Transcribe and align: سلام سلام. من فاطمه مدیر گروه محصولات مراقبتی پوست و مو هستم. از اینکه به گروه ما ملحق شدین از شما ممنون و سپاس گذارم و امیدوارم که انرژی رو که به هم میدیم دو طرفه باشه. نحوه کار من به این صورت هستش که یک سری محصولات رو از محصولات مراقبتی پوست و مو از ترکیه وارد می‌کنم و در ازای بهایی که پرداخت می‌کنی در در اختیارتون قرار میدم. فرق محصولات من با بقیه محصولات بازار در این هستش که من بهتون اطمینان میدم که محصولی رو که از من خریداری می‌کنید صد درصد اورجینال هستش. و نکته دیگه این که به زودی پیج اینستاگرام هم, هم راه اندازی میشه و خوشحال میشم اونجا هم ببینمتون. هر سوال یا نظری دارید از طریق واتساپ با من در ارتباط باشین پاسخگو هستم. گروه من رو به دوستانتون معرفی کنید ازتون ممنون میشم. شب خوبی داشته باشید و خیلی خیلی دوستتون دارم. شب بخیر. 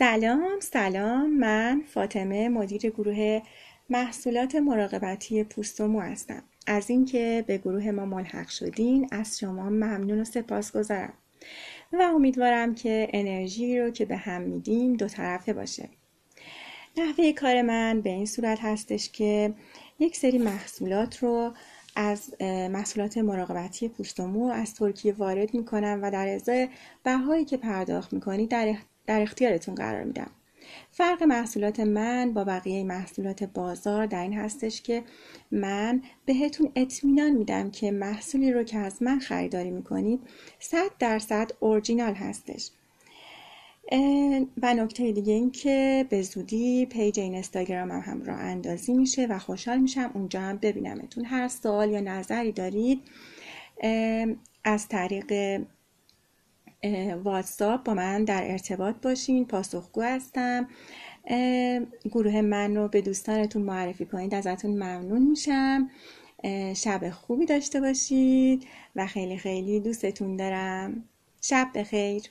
سلام 0.00 0.60
سلام. 0.60 1.38
من 1.38 1.82
فاطمه 1.94 2.48
مدیر 2.48 2.90
گروه 2.90 3.42
محصولات 3.90 4.54
مراقبتی 4.54 5.44
پوست 5.44 5.80
و 5.80 5.88
مو 5.88 6.00
هستم. 6.00 6.42
از 6.66 6.90
اینکه 6.90 7.44
به 7.46 7.58
گروه 7.58 7.90
ما 7.90 8.04
ملحق 8.04 8.48
شدین 8.48 9.08
از 9.12 9.38
شما 9.38 9.70
ممنون 9.70 10.20
و 10.20 10.24
سپاس 10.24 10.76
گذارم 10.76 11.12
و 11.92 12.02
امیدوارم 12.02 12.74
که 12.74 13.08
انرژی 13.12 13.80
رو 13.80 13.90
که 13.90 14.04
به 14.04 14.16
هم 14.16 14.42
میدیم 14.42 14.94
دو 14.94 15.08
طرفه 15.08 15.52
باشه. 15.52 15.88
نحوه 16.96 17.32
کار 17.32 17.62
من 17.62 18.00
به 18.00 18.10
این 18.10 18.26
صورت 18.26 18.58
هستش 18.62 19.10
که 19.10 19.54
یک 19.98 20.16
سری 20.16 20.38
محصولات 20.38 21.18
رو 21.18 21.52
از 21.96 22.42
محصولات 22.70 23.18
مراقبتی 23.18 23.88
پوست 23.88 24.20
و 24.20 24.26
مو 24.26 24.44
از 24.46 24.74
ترکیه 24.74 25.12
وارد 25.12 25.54
می‌کنم 25.54 25.98
و 26.02 26.10
در 26.10 26.28
ازای 26.28 26.68
بهایی 27.02 27.44
که 27.44 27.56
پرداخت 27.56 28.12
می‌کنی 28.12 28.46
در 28.46 28.74
در 29.06 29.22
اختیارتون 29.22 29.74
قرار 29.74 30.04
میدم. 30.04 30.30
فرق 30.90 31.22
محصولات 31.22 31.80
من 31.80 32.32
با 32.32 32.44
بقیه 32.44 32.84
محصولات 32.84 33.44
بازار 33.44 34.06
در 34.06 34.22
این 34.22 34.32
هستش 34.32 34.82
که 34.82 35.02
من 35.50 36.02
بهتون 36.26 36.72
اطمینان 36.76 37.30
میدم 37.30 37.70
که 37.70 37.90
محصولی 37.90 38.52
رو 38.52 38.62
که 38.62 38.78
از 38.78 39.02
من 39.02 39.18
خریداری 39.18 39.70
می‌کنید 39.70 40.20
صد 40.58 40.90
درصد 40.98 41.50
اورجینال 41.60 42.14
هستش. 42.14 42.70
و 44.62 44.74
نکته 44.74 45.12
دیگه 45.12 45.32
این 45.32 45.50
که 45.50 46.06
به 46.10 46.22
زودی 46.22 46.86
پیج 46.86 47.20
اینستاگرام 47.20 47.90
هم, 47.90 48.00
هم 48.00 48.22
راه 48.22 48.40
اندازی 48.40 48.92
میشه 48.94 49.26
و 49.26 49.38
خوشحال 49.38 49.78
میشم 49.78 50.10
اونجا 50.14 50.40
هم 50.40 50.56
ببینمتون. 50.56 51.24
هر 51.24 51.48
سوال 51.48 51.90
یا 51.90 52.00
نظری 52.00 52.52
دارید 52.52 53.02
از 54.64 54.88
طریق 54.88 55.60
واتساپ 57.24 57.84
با 57.84 57.94
من 57.94 58.24
در 58.24 58.50
ارتباط 58.50 58.94
باشین 59.02 59.46
پاسخگو 59.46 60.02
هستم. 60.02 60.68
گروه 62.10 62.40
من 62.40 62.76
رو 62.76 62.88
به 62.88 63.00
دوستانتون 63.00 63.62
معرفی 63.62 64.06
کنید 64.06 64.34
ازتون 64.34 64.70
ممنون 64.70 65.22
میشم. 65.22 65.90
شب 66.76 67.10
خوبی 67.10 67.46
داشته 67.46 67.80
باشید 67.80 68.66
و 68.96 69.06
خیلی 69.06 69.36
خیلی 69.36 69.80
دوستتون 69.80 70.36
دارم. 70.36 71.04
شب 71.42 71.68
بخیر. 71.74 72.22